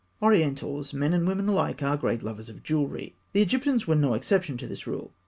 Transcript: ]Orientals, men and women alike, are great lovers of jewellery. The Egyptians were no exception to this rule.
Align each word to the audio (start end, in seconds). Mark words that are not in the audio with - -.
]Orientals, 0.23 0.95
men 0.95 1.13
and 1.13 1.27
women 1.27 1.47
alike, 1.47 1.83
are 1.83 1.95
great 1.95 2.23
lovers 2.23 2.49
of 2.49 2.63
jewellery. 2.63 3.15
The 3.33 3.41
Egyptians 3.43 3.85
were 3.85 3.93
no 3.93 4.15
exception 4.15 4.57
to 4.57 4.67
this 4.67 4.87
rule. 4.87 5.13